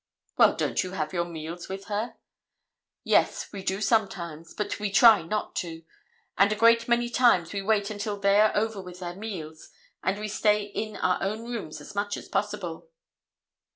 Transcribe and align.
"Well, 0.35 0.55
don't 0.55 0.83
you 0.83 0.93
have 0.93 1.13
your 1.13 1.25
meals 1.25 1.69
with 1.69 1.85
her?" 1.85 2.15
"Yes, 3.03 3.47
we 3.53 3.61
do 3.61 3.79
sometimes; 3.79 4.51
but 4.51 4.79
we 4.79 4.89
try 4.89 5.21
not 5.21 5.55
to, 5.57 5.83
and 6.39 6.51
a 6.51 6.55
great 6.55 6.87
many 6.87 7.07
times 7.07 7.53
we 7.53 7.61
wait 7.61 7.91
until 7.91 8.17
they 8.19 8.39
are 8.41 8.51
over 8.57 8.81
with 8.81 8.99
their 8.99 9.13
meals, 9.15 9.69
and 10.01 10.19
we 10.19 10.27
stay 10.27 10.63
in 10.63 10.95
our 10.95 11.21
own 11.21 11.43
rooms 11.45 11.79
as 11.79 11.93
much 11.93 12.17
as 12.17 12.27
possible." 12.29 12.89